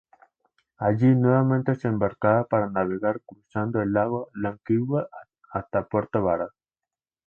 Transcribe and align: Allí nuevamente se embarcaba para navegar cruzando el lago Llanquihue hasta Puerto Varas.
Allí 0.79 1.13
nuevamente 1.13 1.75
se 1.75 1.87
embarcaba 1.87 2.45
para 2.45 2.71
navegar 2.71 3.21
cruzando 3.23 3.83
el 3.83 3.93
lago 3.93 4.31
Llanquihue 4.33 5.05
hasta 5.51 5.87
Puerto 5.87 6.23
Varas. 6.23 6.49